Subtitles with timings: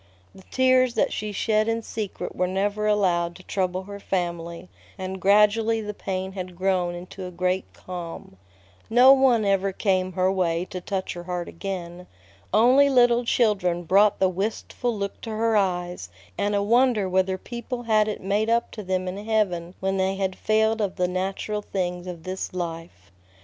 [0.33, 5.21] The tears that she shed in secret were never allowed to trouble her family, and
[5.21, 8.37] gradually the pain had grown into a great calm.
[8.89, 12.07] No one ever came her way to touch her heart again.
[12.51, 17.83] Only little children brought the wistful look to her eyes, and a wonder whether people
[17.83, 21.61] had it made up to them in heaven when they had failed of the natural
[21.61, 23.11] things of this life.